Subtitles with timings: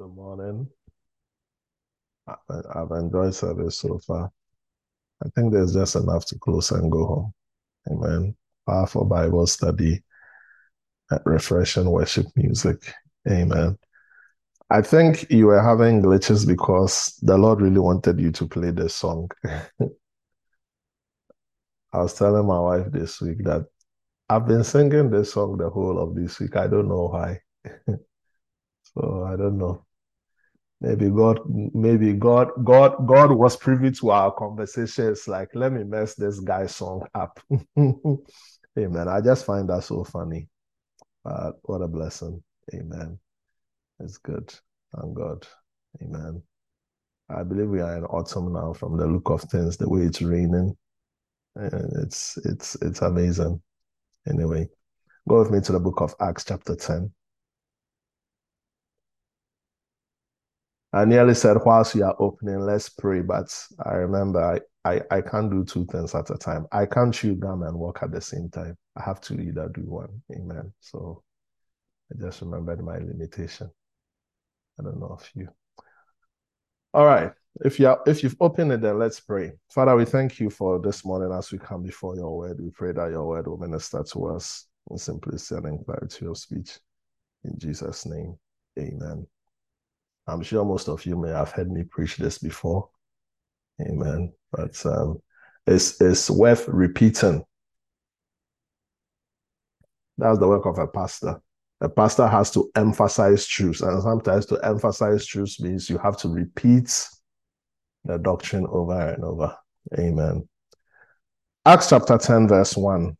[0.00, 0.66] Good morning.
[2.26, 2.34] I,
[2.74, 4.32] I've enjoyed service so far.
[5.22, 7.34] I think there's just enough to close and go home.
[7.90, 8.34] Amen.
[8.66, 10.02] Powerful Bible study,
[11.26, 12.94] refreshing worship music.
[13.30, 13.76] Amen.
[14.70, 18.94] I think you were having glitches because the Lord really wanted you to play this
[18.94, 19.28] song.
[19.44, 19.90] I
[21.92, 23.66] was telling my wife this week that
[24.30, 26.56] I've been singing this song the whole of this week.
[26.56, 27.40] I don't know why.
[28.94, 29.84] so I don't know.
[30.80, 35.28] Maybe God, maybe God, God, God was privy to our conversations.
[35.28, 37.38] Like, let me mess this guy's song up.
[37.78, 39.08] Amen.
[39.08, 40.48] I just find that so funny.
[41.22, 42.42] But what a blessing.
[42.72, 43.18] Amen.
[43.98, 44.54] It's good.
[44.96, 45.46] Thank God.
[46.02, 46.42] Amen.
[47.28, 50.22] I believe we are in autumn now from the look of things, the way it's
[50.22, 50.76] raining.
[51.56, 53.60] And it's it's it's amazing.
[54.28, 54.68] Anyway,
[55.28, 57.12] go with me to the book of Acts, chapter 10.
[60.92, 63.20] I nearly said, whilst you are opening, let's pray.
[63.20, 66.66] But I remember I, I, I can't do two things at a time.
[66.72, 68.76] I can't chew gum and walk at the same time.
[68.96, 70.22] I have to either do one.
[70.34, 70.72] Amen.
[70.80, 71.22] So
[72.12, 73.70] I just remembered my limitation.
[74.78, 75.48] I don't know if you.
[76.92, 77.32] All right.
[77.64, 79.52] If you are, if you've opened it, then let's pray.
[79.70, 82.60] Father, we thank you for this morning as we come before your word.
[82.60, 86.78] We pray that your word will minister to us in simplicity and clarity of speech.
[87.44, 88.36] In Jesus' name,
[88.78, 89.26] amen.
[90.30, 92.88] I'm sure most of you may have heard me preach this before.
[93.80, 94.32] Amen.
[94.52, 95.20] But um,
[95.66, 97.44] it's, it's worth repeating.
[100.18, 101.40] That's the work of a pastor.
[101.80, 106.28] A pastor has to emphasize truths, and sometimes to emphasize truths means you have to
[106.28, 107.08] repeat
[108.04, 109.56] the doctrine over and over.
[109.98, 110.46] Amen.
[111.64, 113.16] Acts chapter 10, verse 1.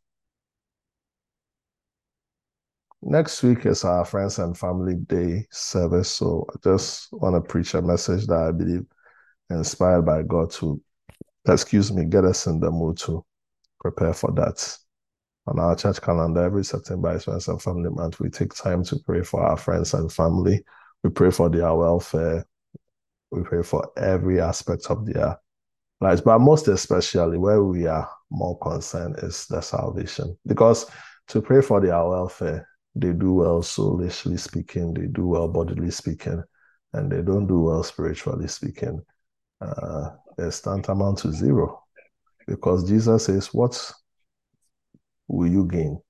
[3.03, 6.11] Next week is our friends and family day service.
[6.11, 8.85] So I just want to preach a message that I believe
[9.49, 10.81] inspired by God to,
[11.49, 13.25] excuse me, get us in the mood to
[13.81, 14.77] prepare for that.
[15.47, 18.21] On our church calendar, every September is Friends and Family Month.
[18.21, 20.63] We take time to pray for our friends and family.
[21.03, 22.45] We pray for their welfare.
[23.31, 25.39] We pray for every aspect of their
[26.03, 30.37] lives, but most especially where we are more concerned is the salvation.
[30.47, 30.85] Because
[31.29, 36.43] to pray for their welfare they do well soulishly speaking, they do well bodily speaking,
[36.93, 39.01] and they don't do well spiritually speaking,
[39.61, 41.83] uh, it's tantamount to zero.
[42.47, 43.93] Because Jesus says, What
[45.29, 46.01] will you gain?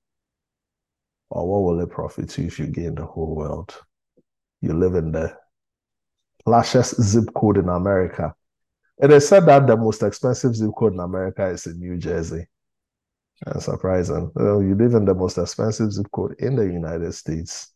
[1.29, 3.77] Or what will it profit you if you gain the whole world?
[4.61, 5.35] You live in the
[6.45, 8.33] largest zip code in America.
[9.01, 12.47] It is said that the most expensive zip code in America is in New Jersey.
[13.45, 14.31] And surprising.
[14.35, 17.73] Well, you live in the most expensive zip code in the United States.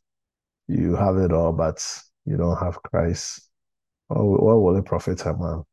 [0.67, 1.83] You have it all, but
[2.25, 3.49] you don't have Christ.
[4.07, 5.63] what will it profit a man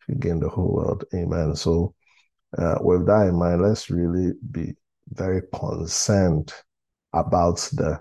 [0.00, 1.04] if you gain the whole world?
[1.14, 1.54] Amen.
[1.54, 1.94] So,
[2.56, 4.74] uh, with that in mind, let's really be
[5.08, 6.52] very concerned
[7.12, 8.00] about the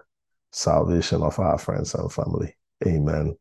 [0.52, 2.56] salvation of our friends and family.
[2.86, 3.36] Amen.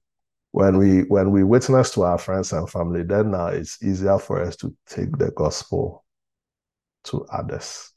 [0.53, 4.43] When we when we witness to our friends and family, then now it's easier for
[4.43, 6.05] us to take the gospel
[7.05, 7.90] to others.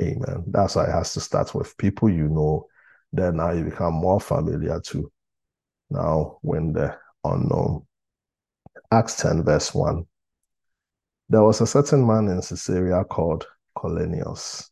[0.00, 0.44] Amen.
[0.46, 2.66] That's why it has to start with people you know.
[3.12, 5.12] Then now you become more familiar to
[5.90, 7.86] now when the unknown.
[8.90, 10.06] Acts 10, verse 1.
[11.28, 14.70] There was a certain man in Caesarea called Cornelius,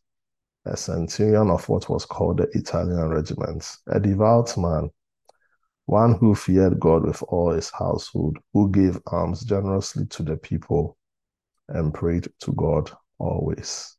[0.65, 4.89] a centurion of what was called the Italian regiment, a devout man,
[5.85, 10.97] one who feared God with all his household, who gave alms generously to the people
[11.67, 13.95] and prayed to God always.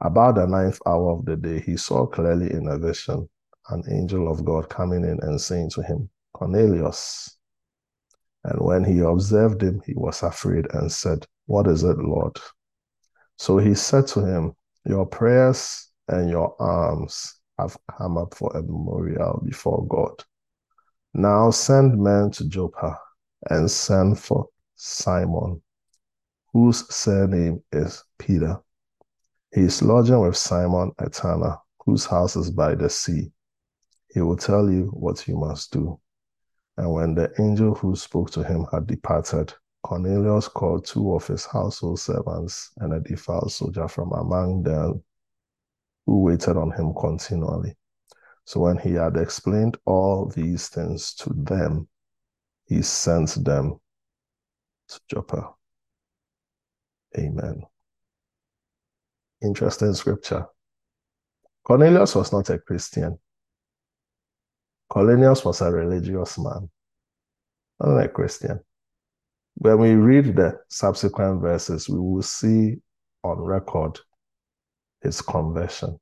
[0.00, 3.28] About the ninth hour of the day, he saw clearly in a vision
[3.70, 7.36] an angel of God coming in and saying to him, Cornelius.
[8.44, 12.38] And when he observed him, he was afraid and said, What is it, Lord?
[13.38, 18.62] So he said to him, Your prayers and your alms have come up for a
[18.62, 20.22] memorial before God.
[21.14, 22.98] Now send men to Joppa
[23.48, 25.62] and send for Simon,
[26.52, 28.60] whose surname is Peter.
[29.56, 31.56] He is lodging with Simon a tanner,
[31.86, 33.32] whose house is by the sea.
[34.12, 35.98] He will tell you what you must do.
[36.76, 41.46] And when the angel who spoke to him had departed, Cornelius called two of his
[41.46, 45.02] household servants and a devout soldier from among them
[46.04, 47.74] who waited on him continually.
[48.44, 51.88] So when he had explained all these things to them,
[52.66, 53.80] he sent them
[54.88, 55.54] to Joppa.
[57.16, 57.62] Amen.
[59.42, 60.46] Interesting scripture.
[61.64, 63.18] Cornelius was not a Christian.
[64.88, 66.70] Cornelius was a religious man.
[67.80, 68.60] not a Christian.
[69.56, 72.76] When we read the subsequent verses, we will see
[73.22, 73.98] on record
[75.02, 75.98] his conversion.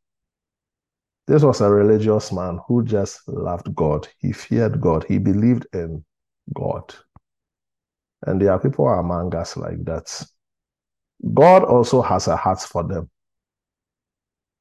[1.27, 4.07] This was a religious man who just loved God.
[4.19, 5.05] He feared God.
[5.09, 6.05] He believed in
[6.55, 6.95] God.
[8.27, 10.27] And there are people among us like that.
[11.33, 13.09] God also has a heart for them.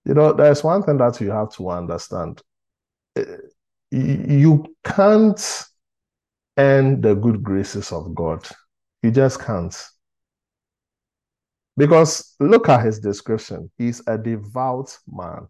[0.05, 2.41] You know, there's one thing that you have to understand.
[3.15, 3.37] Eh,
[3.91, 5.63] you can't
[6.57, 8.47] earn the good graces of God.
[9.01, 9.75] You just can't.
[11.77, 13.71] Because look at his description.
[13.77, 15.47] He's a devout man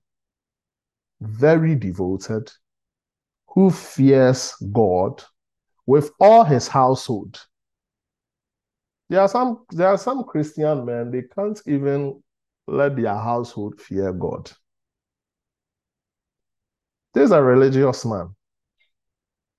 [1.24, 2.52] very devoted,
[3.48, 5.24] who fears God
[5.86, 7.40] with all his household.
[9.10, 12.24] There are some there are some Christian men, they can't even
[12.68, 14.52] let their household fear God.
[17.14, 18.36] This is a religious man.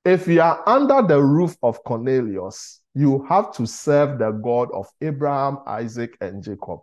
[0.04, 4.86] If you are under the roof of Cornelius, you have to serve the God of
[5.00, 6.80] Abraham, Isaac, and Jacob.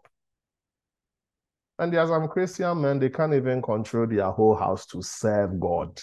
[1.77, 5.59] And there are some Christian men, they can't even control their whole house to serve
[5.59, 5.99] God.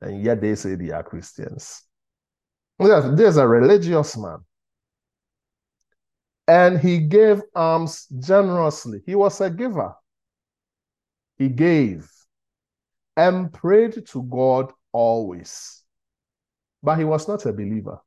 [0.00, 1.82] And yet they say they are Christians.
[2.78, 4.38] There's a religious man.
[6.46, 9.02] And he gave alms generously.
[9.06, 9.94] He was a giver.
[11.36, 12.10] He gave
[13.16, 15.82] and prayed to God always.
[16.82, 18.00] But he was not a believer.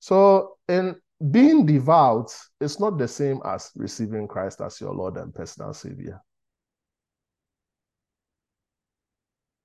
[0.00, 0.96] So, in
[1.30, 6.20] being devout is not the same as receiving Christ as your Lord and personal Savior.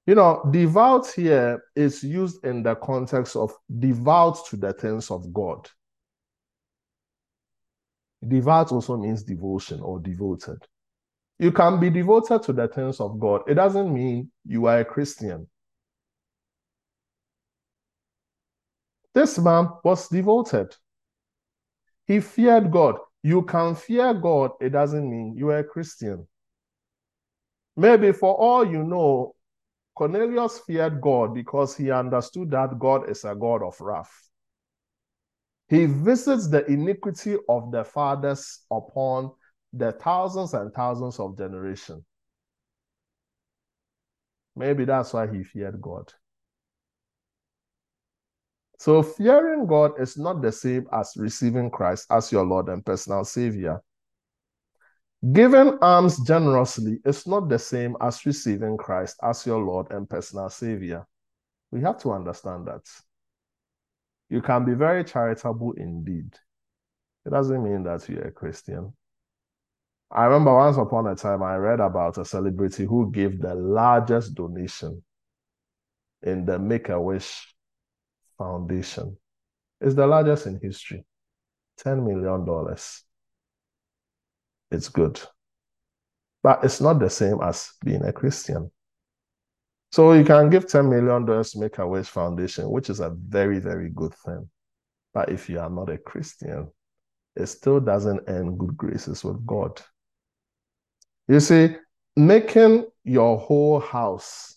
[0.09, 5.31] You know, devout here is used in the context of devout to the things of
[5.31, 5.69] God.
[8.27, 10.65] Devout also means devotion or devoted.
[11.37, 13.43] You can be devoted to the things of God.
[13.47, 15.47] It doesn't mean you are a Christian.
[19.13, 20.75] This man was devoted.
[22.07, 22.95] He feared God.
[23.21, 26.27] You can fear God, it doesn't mean you are a Christian.
[27.77, 29.35] Maybe for all you know,
[29.99, 34.29] Cornelius feared God because he understood that God is a God of wrath.
[35.67, 39.33] He visits the iniquity of the fathers upon
[39.73, 42.01] the thousands and thousands of generations.
[44.55, 46.13] Maybe that's why he feared God.
[48.77, 53.25] So fearing God is not the same as receiving Christ as your Lord and personal
[53.25, 53.81] Savior.
[55.33, 60.49] Giving alms generously is not the same as receiving Christ as your Lord and personal
[60.49, 61.05] Savior.
[61.71, 62.87] We have to understand that.
[64.29, 66.33] You can be very charitable indeed.
[67.25, 68.93] It doesn't mean that you're a Christian.
[70.09, 74.35] I remember once upon a time I read about a celebrity who gave the largest
[74.35, 75.03] donation
[76.23, 77.53] in the Make a Wish
[78.37, 79.17] Foundation
[79.81, 81.05] It's the largest in history.
[81.81, 82.75] $10 million.
[84.71, 85.19] It's good.
[86.43, 88.71] But it's not the same as being a Christian.
[89.91, 93.59] So you can give $10 million to Make a Wish Foundation, which is a very,
[93.59, 94.47] very good thing.
[95.13, 96.69] But if you are not a Christian,
[97.35, 99.81] it still doesn't earn good graces with God.
[101.27, 101.75] You see,
[102.15, 104.55] making your whole house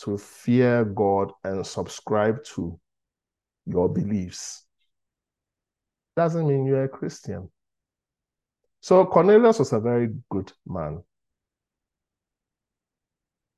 [0.00, 2.78] to fear God and subscribe to
[3.66, 4.64] your beliefs
[6.16, 7.48] doesn't mean you're a Christian.
[8.82, 11.04] So Cornelius was a very good man.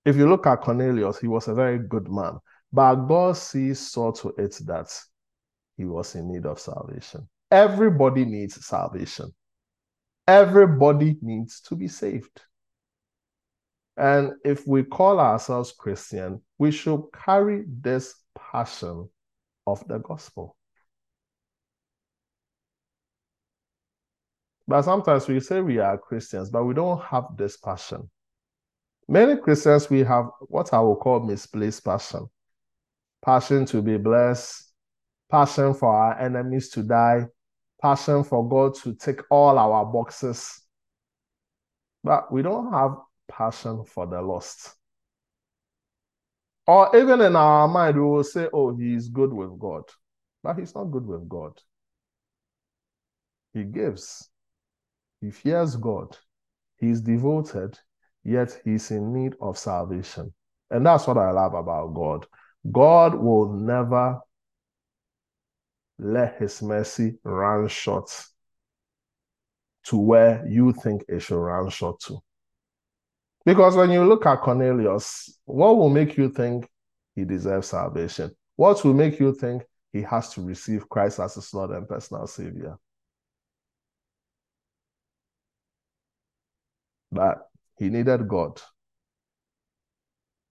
[0.05, 2.39] If you look at Cornelius, he was a very good man.
[2.71, 4.93] But God sees saw to it that
[5.79, 7.27] he was in need of salvation.
[7.51, 9.35] Everybody needs salvation.
[10.29, 12.43] Everybody needs to be saved.
[13.97, 19.09] And if we call ourselves Christian, we should carry this passion
[19.67, 20.57] of the gospel.
[24.67, 28.09] But sometimes we say we are Christians, but we don't have this passion.
[29.09, 32.29] Many Christians, we have what I will call misplaced passion
[33.25, 34.71] passion to be blessed,
[35.31, 37.27] passion for our enemies to die,
[37.81, 40.61] passion for God to tick all our boxes.
[42.03, 42.97] But we don't have
[43.29, 44.75] passion for the lost.
[46.67, 49.85] Or even in our mind, we will say, oh, he is good with God.
[50.43, 51.59] But he's not good with God.
[53.55, 54.29] He gives,
[55.25, 56.19] he fears God,
[56.77, 57.79] he's devoted,
[58.25, 60.35] yet he's in need of salvation.
[60.71, 62.27] And that's what I love about God.
[62.71, 64.21] God will never
[65.99, 68.11] let his mercy run short
[69.85, 72.19] to where you think it should run short to.
[73.47, 76.69] Because when you look at Cornelius, what will make you think
[77.15, 78.31] he deserves salvation?
[78.57, 82.27] What will make you think he has to receive Christ as his Lord and personal
[82.27, 82.77] Savior?
[87.15, 88.61] But he needed God.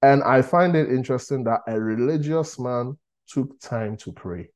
[0.02, 4.50] And I find it interesting that a religious man took time to pray.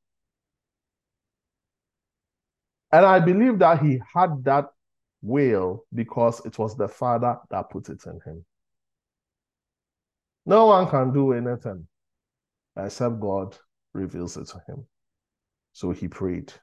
[2.92, 4.68] And I believe that he had that
[5.22, 8.46] will because it was the Father that put it in him.
[10.46, 11.88] No one can do anything
[12.78, 13.58] except God
[13.94, 14.86] reveals it to him.
[15.74, 16.54] So he prayed.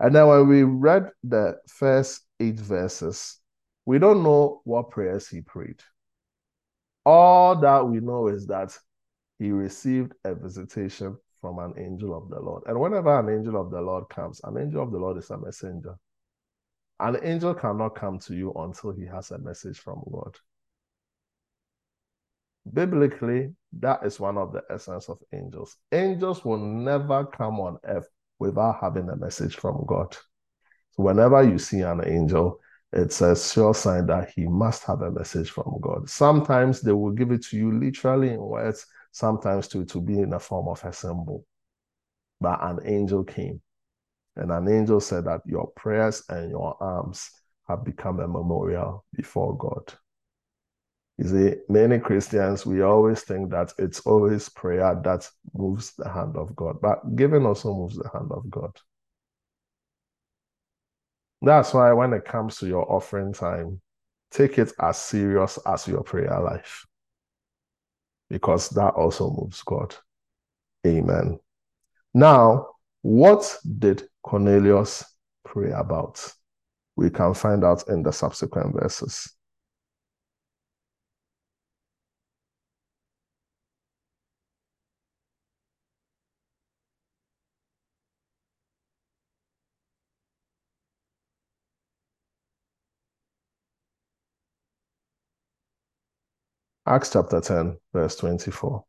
[0.00, 3.38] And then when we read the first eight verses,
[3.86, 5.80] we don't know what prayers he prayed.
[7.04, 8.76] All that we know is that
[9.38, 12.62] he received a visitation from an angel of the Lord.
[12.66, 15.36] And whenever an angel of the Lord comes, an angel of the Lord is a
[15.36, 15.96] messenger.
[17.00, 20.36] An angel cannot come to you until he has a message from God.
[22.72, 25.76] Biblically, that is one of the essence of angels.
[25.92, 30.16] Angels will never come on earth without having a message from God.
[30.92, 32.60] So whenever you see an angel,
[32.94, 36.08] it's a sure sign that he must have a message from God.
[36.08, 40.30] Sometimes they will give it to you literally in words, sometimes to, to be in
[40.30, 41.44] the form of a symbol.
[42.40, 43.60] But an angel came,
[44.36, 47.30] and an angel said that your prayers and your alms
[47.68, 49.92] have become a memorial before God.
[51.18, 56.36] You see, many Christians, we always think that it's always prayer that moves the hand
[56.36, 58.76] of God, but giving also moves the hand of God.
[61.44, 63.80] That's why when it comes to your offering time,
[64.30, 66.86] take it as serious as your prayer life.
[68.30, 69.94] Because that also moves God.
[70.86, 71.38] Amen.
[72.12, 72.68] Now,
[73.02, 75.04] what did Cornelius
[75.44, 76.26] pray about?
[76.96, 79.30] We can find out in the subsequent verses.
[96.86, 98.84] Acts chapter 10, verse 24.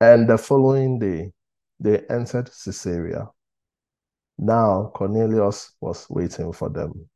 [0.00, 1.32] And the following day,
[1.80, 3.28] they entered Caesarea.
[4.38, 7.08] Now Cornelius was waiting for them.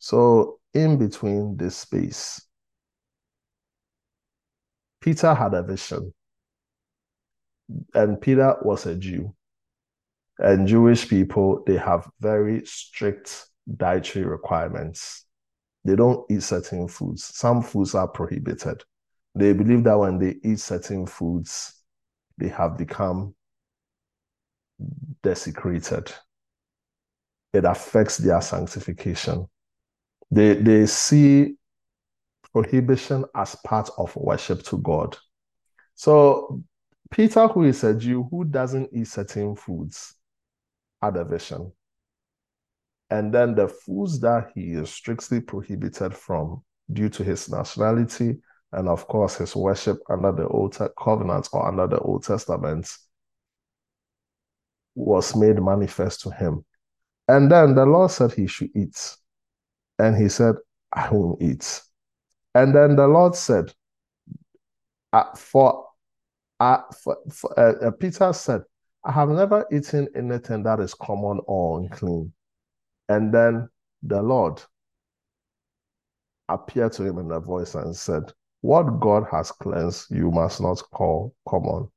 [0.00, 2.44] So, in between this space,
[5.00, 6.12] Peter had a vision.
[7.94, 9.32] And Peter was a Jew
[10.38, 15.24] and Jewish people, they have very strict dietary requirements.
[15.84, 17.24] They don't eat certain foods.
[17.24, 18.82] Some foods are prohibited.
[19.34, 21.74] They believe that when they eat certain foods,
[22.38, 23.34] they have become
[25.22, 26.12] desecrated.
[27.52, 29.46] It affects their sanctification.
[30.30, 31.54] They, they see
[32.52, 35.16] prohibition as part of worship to God.
[35.94, 36.62] So,
[37.10, 40.14] Peter, who is a Jew who doesn't eat certain foods,
[41.10, 41.72] a vision.
[43.10, 48.38] And then the foods that he is strictly prohibited from due to his nationality
[48.72, 52.90] and, of course, his worship under the Old Covenant or under the Old Testament
[54.96, 56.64] was made manifest to him.
[57.28, 59.16] And then the Lord said he should eat.
[59.98, 60.56] And he said,
[60.92, 61.82] I won't eat.
[62.54, 63.72] And then the Lord said,
[65.12, 65.86] uh, for,
[66.58, 68.62] uh, for, for uh, uh Peter said,
[69.04, 72.32] I have never eaten anything that is common or unclean.
[73.08, 73.68] And then
[74.02, 74.62] the Lord
[76.48, 78.32] appeared to him in a voice and said,
[78.62, 81.88] What God has cleansed, you must not call common.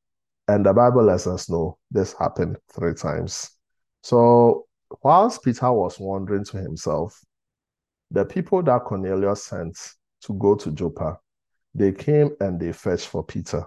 [0.50, 3.52] And the Bible lets us know this happened three times.
[4.04, 4.68] So,
[5.02, 7.22] whilst Peter was wondering to himself,
[8.12, 9.78] the people that Cornelius sent
[10.22, 11.20] to go to Joppa,
[11.74, 13.66] they came and they fetched for Peter.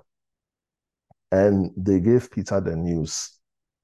[1.32, 3.38] And they gave Peter the news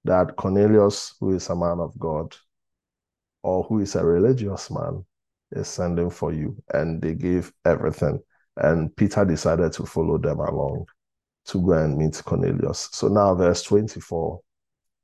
[0.05, 2.35] that Cornelius, who is a man of God,
[3.43, 5.05] or who is a religious man,
[5.53, 6.57] is sending for you.
[6.73, 8.21] And they gave everything.
[8.57, 10.87] And Peter decided to follow them along
[11.47, 12.89] to go and meet Cornelius.
[12.93, 14.41] So now, verse 24,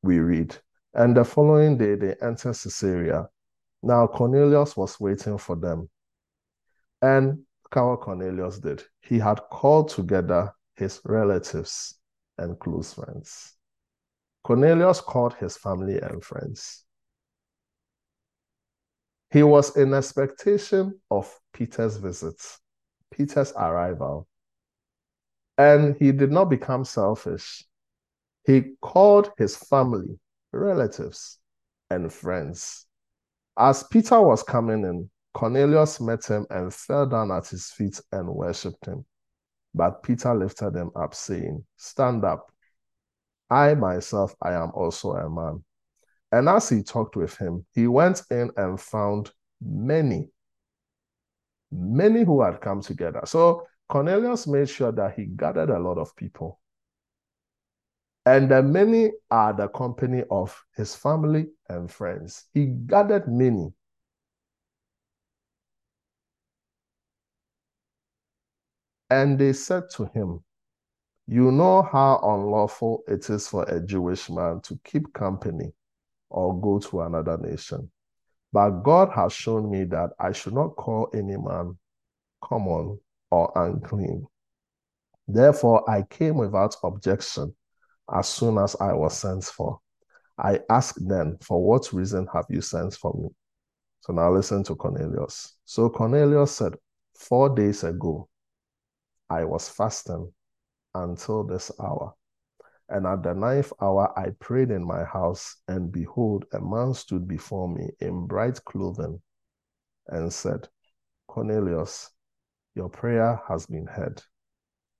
[0.02, 0.56] we read,
[0.94, 3.28] And the following day they entered Caesarea.
[3.82, 5.88] Now Cornelius was waiting for them.
[7.00, 7.44] And
[7.76, 8.82] look Cornelius did.
[9.00, 11.98] He had called together his relatives
[12.38, 13.54] and close friends.
[14.44, 16.84] Cornelius called his family and friends.
[19.30, 22.40] He was in expectation of Peter's visit,
[23.10, 24.26] Peter's arrival.
[25.56, 27.64] And he did not become selfish.
[28.44, 30.18] He called his family,
[30.52, 31.38] relatives,
[31.88, 32.86] and friends.
[33.56, 38.28] As Peter was coming in, Cornelius met him and fell down at his feet and
[38.28, 39.04] worshipped him.
[39.74, 42.50] But Peter lifted them up, saying, Stand up.
[43.50, 45.64] I myself, I am also a man.
[46.30, 50.30] And as he talked with him, he went in and found many,
[51.70, 53.20] many who had come together.
[53.24, 56.58] So Cornelius made sure that he gathered a lot of people.
[58.24, 62.46] And the many are the company of his family and friends.
[62.54, 63.72] He gathered many.
[69.12, 70.42] And they said to him,
[71.26, 75.74] You know how unlawful it is for a Jewish man to keep company
[76.30, 77.90] or go to another nation.
[78.54, 81.76] But God has shown me that I should not call any man
[82.40, 83.00] common
[83.30, 84.26] or unclean.
[85.28, 87.54] Therefore, I came without objection
[88.10, 89.78] as soon as I was sent for.
[90.38, 93.28] I asked then, For what reason have you sent for me?
[94.00, 95.58] So now listen to Cornelius.
[95.66, 96.76] So Cornelius said,
[97.14, 98.30] Four days ago,
[99.32, 100.30] I was fasting
[100.94, 102.12] until this hour.
[102.90, 107.26] And at the ninth hour, I prayed in my house, and behold, a man stood
[107.26, 109.22] before me in bright clothing
[110.08, 110.68] and said,
[111.28, 112.10] Cornelius,
[112.74, 114.22] your prayer has been heard,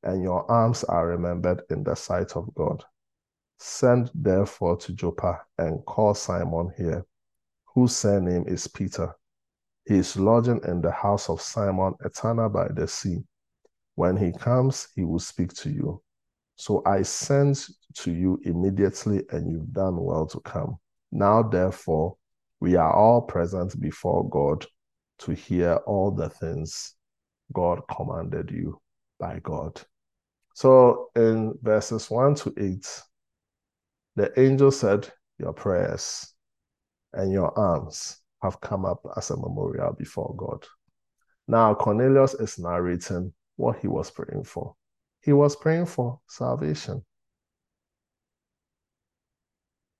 [0.02, 2.82] and your alms are remembered in the sight of God.
[3.58, 7.04] Send therefore to Joppa and call Simon here,
[7.74, 9.14] whose surname is Peter.
[9.84, 13.22] He is lodging in the house of Simon, a tanner by the sea.
[13.94, 16.02] When he comes, he will speak to you.
[16.56, 20.78] So I sent to you immediately, and you've done well to come.
[21.10, 22.16] Now, therefore,
[22.60, 24.64] we are all present before God
[25.18, 26.94] to hear all the things
[27.52, 28.80] God commanded you
[29.18, 29.80] by God.
[30.54, 33.02] So in verses 1 to 8,
[34.16, 36.32] the angel said, Your prayers
[37.12, 40.66] and your alms have come up as a memorial before God.
[41.48, 44.74] Now, Cornelius is narrating what he was praying for.
[45.22, 47.04] He was praying for salvation.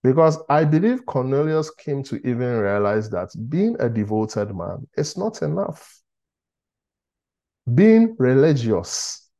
[0.03, 5.43] Because I believe Cornelius came to even realize that being a devoted man is not
[5.43, 6.01] enough.
[7.73, 9.31] Being religious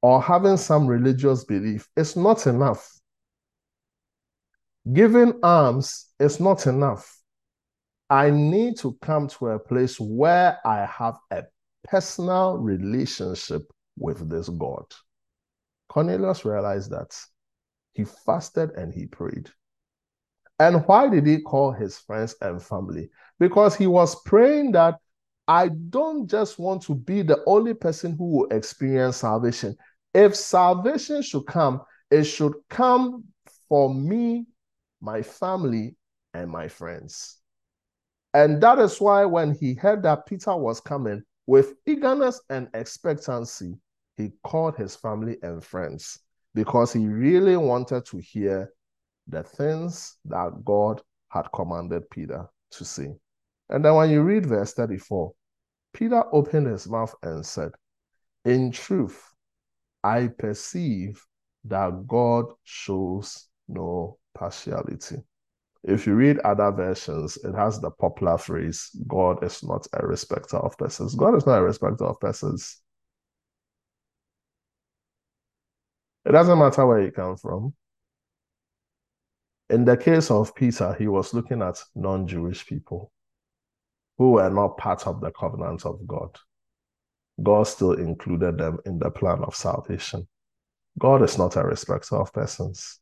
[0.00, 2.90] or having some religious belief is not enough.
[4.90, 7.14] Giving alms is not enough.
[8.08, 11.42] I need to come to a place where I have a
[11.84, 13.62] personal relationship
[13.96, 14.84] with this God.
[15.88, 17.16] Cornelius realized that
[17.92, 19.50] he fasted and he prayed.
[20.60, 23.10] And why did he call his friends and family?
[23.38, 24.96] Because he was praying that
[25.46, 29.76] I don't just want to be the only person who will experience salvation.
[30.12, 33.24] If salvation should come, it should come
[33.68, 34.46] for me
[35.00, 35.96] my family,
[36.34, 37.36] and my friends.
[38.34, 43.74] And that is why when he heard that Peter was coming with eagerness and expectancy,
[44.18, 46.18] he called his family and friends
[46.54, 48.70] because he really wanted to hear
[49.28, 53.14] the things that God had commanded Peter to say.
[53.70, 55.32] And then when you read verse 34,
[55.94, 57.70] Peter opened his mouth and said,
[58.44, 59.18] In truth,
[60.04, 61.24] I perceive
[61.64, 65.16] that God shows no partiality.
[65.88, 70.58] If you read other versions, it has the popular phrase, God is not a respecter
[70.58, 71.14] of persons.
[71.14, 72.82] God is not a respecter of persons.
[76.26, 77.72] It doesn't matter where you come from.
[79.70, 83.10] In the case of Peter, he was looking at non Jewish people
[84.18, 86.36] who were not part of the covenant of God.
[87.42, 90.28] God still included them in the plan of salvation.
[90.98, 93.00] God is not a respecter of persons.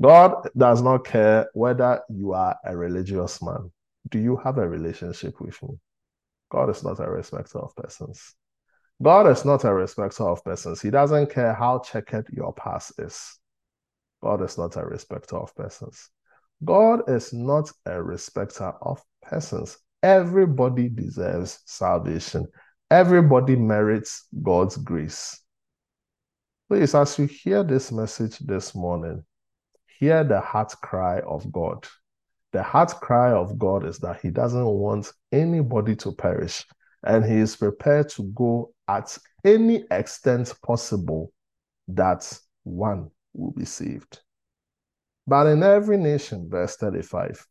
[0.00, 3.70] God does not care whether you are a religious man.
[4.08, 5.78] Do you have a relationship with me?
[6.50, 8.34] God is not a respecter of persons.
[9.02, 10.80] God is not a respecter of persons.
[10.80, 13.38] He doesn't care how checkered your past is.
[14.22, 16.10] God is not a respecter of persons.
[16.64, 19.78] God is not a respecter of persons.
[20.02, 22.46] Everybody deserves salvation.
[22.90, 25.40] Everybody merits God's grace.
[26.68, 29.24] Please, as you hear this message this morning,
[30.00, 31.86] hear the heart cry of God.
[32.52, 36.66] The heart cry of God is that He doesn't want anybody to perish,
[37.04, 41.32] and He is prepared to go at any extent possible
[41.88, 44.20] that one will be saved.
[45.26, 47.46] But in every nation, verse 35,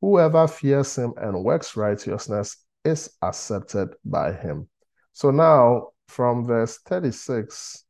[0.00, 4.68] whoever fears Him and works righteousness is accepted by Him.
[5.12, 7.84] So now, from verse 36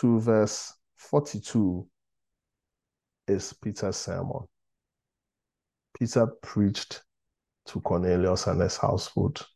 [0.00, 1.88] to verse 42,
[3.28, 4.40] is Peter's sermon.
[5.98, 7.02] Peter preached
[7.66, 9.46] to Cornelius and his household.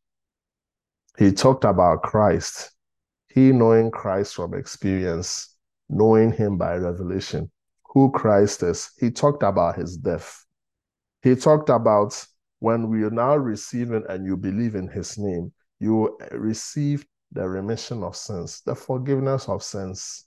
[1.19, 2.73] He talked about Christ,
[3.29, 5.57] he knowing Christ from experience,
[5.89, 7.51] knowing him by revelation,
[7.85, 8.91] who Christ is.
[8.99, 10.45] He talked about his death.
[11.23, 12.25] He talked about
[12.59, 18.03] when we are now receiving and you believe in his name, you receive the remission
[18.03, 20.27] of sins, the forgiveness of sins.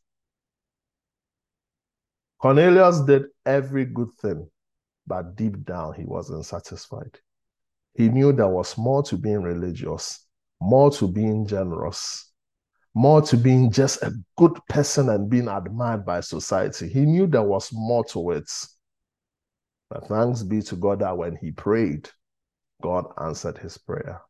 [2.45, 4.47] Cornelius did every good thing,
[5.07, 7.17] but deep down he wasn't satisfied.
[7.95, 10.23] He knew there was more to being religious,
[10.61, 12.31] more to being generous,
[12.93, 16.87] more to being just a good person and being admired by society.
[16.87, 18.51] He knew there was more to it.
[19.89, 22.07] But thanks be to God that when he prayed,
[22.79, 24.21] God answered his prayer.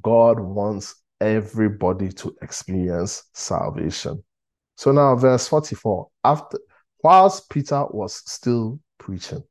[0.00, 4.24] God wants everybody to experience salvation.
[4.78, 6.56] So now, verse 44 after
[7.02, 9.42] whilst Peter was still preaching,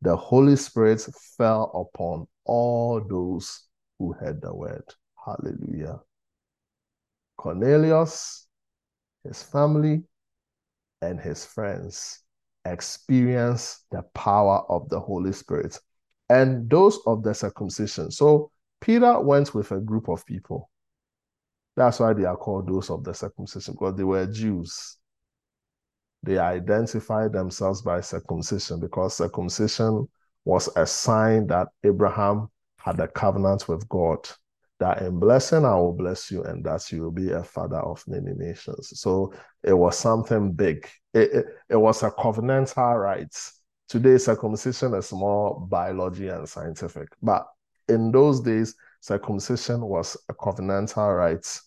[0.00, 3.64] the Holy Spirit fell upon all those
[3.98, 4.84] who heard the word.
[5.22, 6.00] Hallelujah.
[7.36, 8.46] Cornelius,
[9.22, 10.04] his family,
[11.02, 12.22] and his friends
[12.64, 15.78] experienced the power of the Holy Spirit
[16.30, 18.10] and those of the circumcision.
[18.10, 20.70] So Peter went with a group of people.
[21.76, 24.96] That's why they are called those of the circumcision, because they were Jews.
[26.22, 30.08] They identified themselves by circumcision because circumcision
[30.44, 34.28] was a sign that Abraham had a covenant with God
[34.78, 38.02] that in blessing I will bless you and that you will be a father of
[38.06, 38.92] many nations.
[39.00, 40.88] So it was something big.
[41.14, 43.34] It, it, it was a covenantal rite.
[43.88, 47.46] Today, circumcision is more biology and scientific, but
[47.88, 48.74] in those days,
[49.06, 51.60] circumcision was a covenantal rite.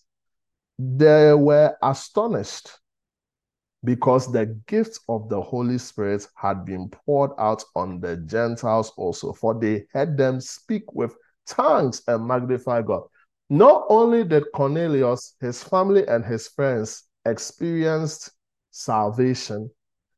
[0.78, 2.68] They were astonished
[3.82, 9.32] because the gift of the Holy Spirit had been poured out on the Gentiles also,
[9.32, 11.14] for they heard them speak with
[11.46, 13.04] tongues and magnify God.
[13.48, 18.30] Not only did Cornelius, his family, and his friends experienced
[18.70, 19.70] salvation,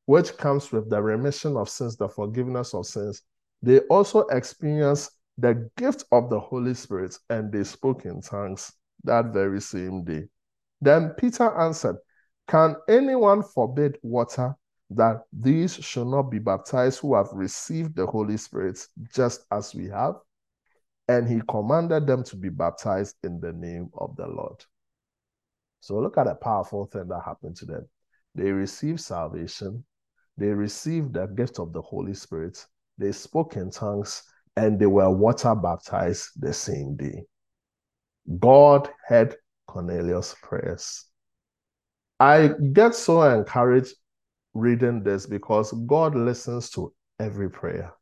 [0.07, 3.23] which comes with the remission of sins, the forgiveness of sins,
[3.63, 8.73] they also experienced the gift of the Holy Spirit and they spoke in tongues
[9.05, 10.25] that very same day.
[10.81, 11.97] Then Peter answered,
[12.49, 14.55] Can anyone forbid water
[14.91, 18.79] that these should not be baptized who have received the Holy Spirit
[19.15, 20.17] just as we have?
[21.09, 24.65] And he commanded them to be baptized in the name of the Lord.
[25.81, 27.89] So look at a powerful thing that happened to them.
[28.35, 29.85] They received salvation,
[30.37, 32.65] they received the gift of the Holy Spirit,
[32.99, 34.23] they spoke in tongues,
[34.57, 37.25] and they were water baptized the same day.
[38.39, 39.37] God heard
[39.67, 41.07] Cornelius' prayers.
[42.21, 43.95] I get so encouraged
[44.55, 47.93] reading this because God listens to every prayer.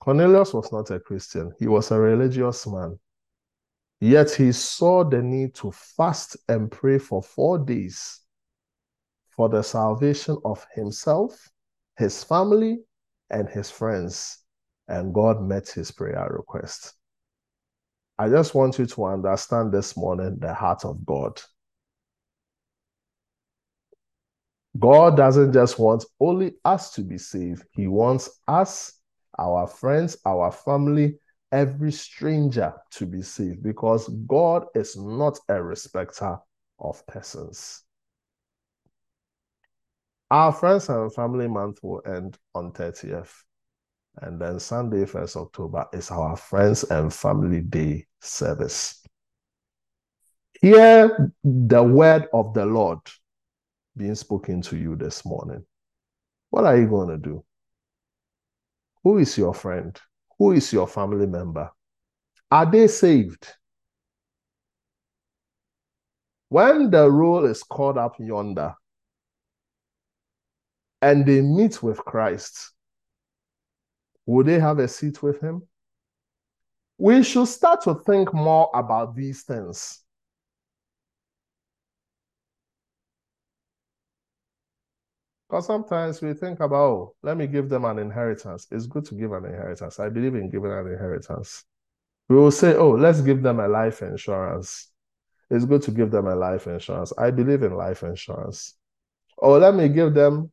[0.00, 2.98] Cornelius was not a Christian, he was a religious man.
[4.00, 8.20] Yet he saw the need to fast and pray for four days
[9.36, 11.48] for the salvation of himself,
[11.96, 12.78] his family,
[13.30, 14.44] and his friends
[14.88, 16.94] and God met his prayer request.
[18.18, 21.40] I just want you to understand this morning the heart of God.
[24.78, 28.92] God doesn't just want only us to be saved, He wants us,
[29.38, 31.18] our friends, our family,
[31.52, 36.38] every stranger to be saved because God is not a respecter
[36.78, 37.82] of persons.
[40.30, 43.32] Our friends and family month will end on 30th.
[44.20, 49.02] And then Sunday, 1st October, is our Friends and Family Day service.
[50.60, 52.98] Hear the word of the Lord
[53.96, 55.64] being spoken to you this morning.
[56.50, 57.44] What are you going to do?
[59.04, 59.98] Who is your friend?
[60.38, 61.70] Who is your family member?
[62.50, 63.46] Are they saved?
[66.48, 68.74] When the roll is called up yonder
[71.02, 72.72] and they meet with Christ,
[74.28, 75.62] Will they have a seat with him?
[76.98, 80.04] We should start to think more about these things.
[85.48, 88.66] Because sometimes we think about, oh, let me give them an inheritance.
[88.70, 89.98] It's good to give an inheritance.
[89.98, 91.64] I believe in giving an inheritance.
[92.28, 94.90] We will say, oh, let's give them a life insurance.
[95.50, 97.14] It's good to give them a life insurance.
[97.16, 98.74] I believe in life insurance.
[99.38, 100.52] Or let me give them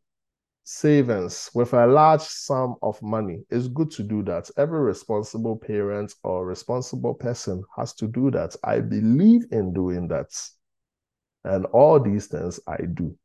[0.66, 3.44] savings with a large sum of money.
[3.50, 4.50] It's good to do that.
[4.58, 8.56] Every responsible parent or responsible person has to do that.
[8.64, 10.28] I believe in doing that.
[11.44, 13.16] And all these things I do.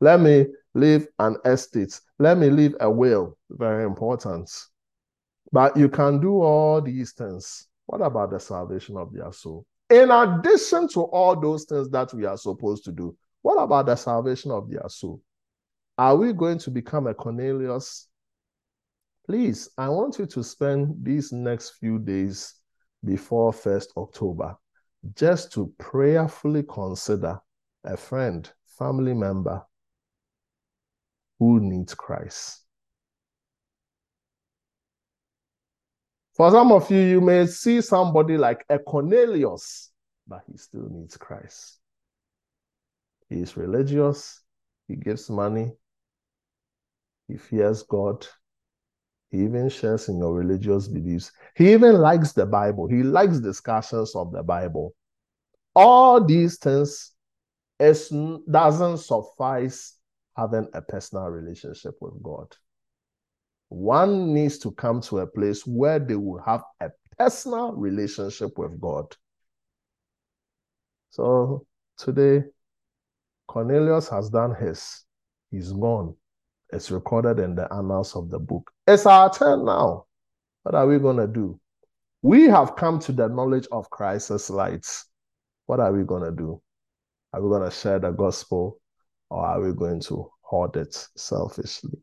[0.00, 1.98] Let me leave an estate.
[2.18, 3.38] Let me leave a will.
[3.48, 4.50] Very important.
[5.52, 7.66] But you can do all these things.
[7.86, 9.64] What about the salvation of their soul?
[9.88, 13.96] In addition to all those things that we are supposed to do, what about the
[13.96, 15.22] salvation of their soul?
[16.00, 18.08] Are we going to become a Cornelius?
[19.26, 22.54] Please, I want you to spend these next few days
[23.04, 24.56] before 1st October
[25.14, 27.38] just to prayerfully consider
[27.84, 29.62] a friend, family member
[31.38, 32.62] who needs Christ.
[36.32, 39.90] For some of you, you may see somebody like a Cornelius,
[40.26, 41.78] but he still needs Christ.
[43.28, 44.40] He is religious,
[44.88, 45.72] he gives money,
[47.30, 48.26] he fears God,
[49.30, 51.30] he even shares in your religious beliefs.
[51.54, 54.94] He even likes the Bible, he likes discussions of the Bible.
[55.74, 57.12] All these things
[57.78, 58.12] is,
[58.50, 59.96] doesn't suffice
[60.36, 62.54] having a personal relationship with God
[63.70, 68.80] one needs to come to a place where they will have a personal relationship with
[68.80, 69.16] God.
[71.10, 71.66] So
[71.96, 72.44] today,
[73.46, 75.04] Cornelius has done his.
[75.52, 76.16] He's gone.
[76.72, 78.70] It's recorded in the annals of the book.
[78.86, 80.06] It's our turn now.
[80.62, 81.60] What are we going to do?
[82.22, 85.06] We have come to the knowledge of Christ's lights.
[85.66, 86.60] What are we going to do?
[87.32, 88.80] Are we going to share the gospel
[89.30, 92.02] or are we going to hoard it selfishly?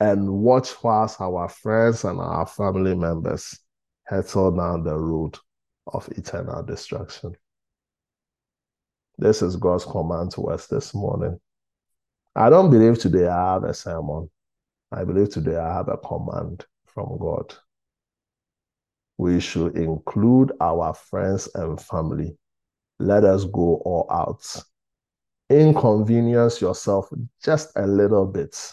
[0.00, 3.58] and watch whilst our friends and our family members
[4.04, 5.38] hurtle down the road
[5.86, 7.34] of eternal destruction.
[9.16, 11.38] This is God's command to us this morning.
[12.34, 14.28] I don't believe today I have a sermon.
[14.90, 17.54] I believe today I have a command from God.
[19.16, 22.36] We should include our friends and family.
[22.98, 24.44] Let us go all out.
[25.48, 27.08] Inconvenience yourself
[27.40, 28.72] just a little bit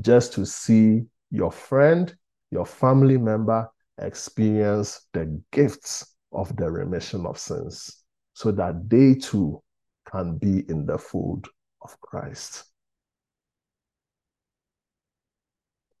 [0.00, 2.12] just to see your friend,
[2.50, 8.01] your family member experience the gifts of the remission of sins
[8.34, 9.62] so that they too
[10.10, 11.48] can be in the fold
[11.82, 12.64] of Christ.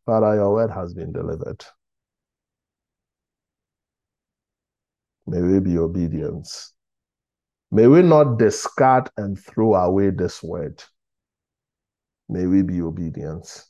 [0.04, 1.64] Father, your word has been delivered.
[5.26, 6.48] May we be obedient.
[7.70, 10.82] May we not discard and throw away this word.
[12.28, 13.64] May we be obedient.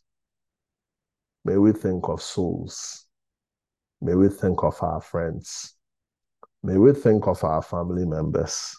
[1.45, 3.07] May we think of souls.
[4.01, 5.75] May we think of our friends.
[6.63, 8.77] May we think of our family members.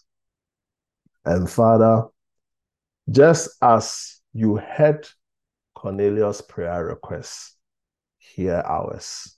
[1.26, 2.06] And Father,
[3.10, 5.08] just as you heard
[5.76, 7.56] Cornelius' prayer requests,
[8.18, 9.38] hear ours.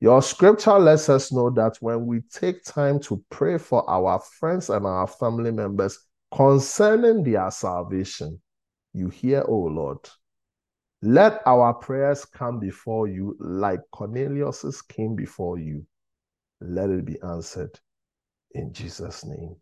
[0.00, 4.68] Your scripture lets us know that when we take time to pray for our friends
[4.68, 5.98] and our family members
[6.34, 8.40] concerning their salvation,
[8.92, 9.98] you hear, O Lord,
[11.02, 15.86] let our prayers come before you like Cornelius's came before you.
[16.62, 17.80] Let it be answered
[18.52, 19.56] in Jesus' name.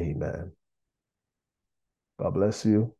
[0.00, 0.52] Amen.
[2.20, 2.94] God bless you.